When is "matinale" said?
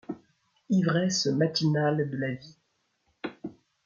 1.29-2.09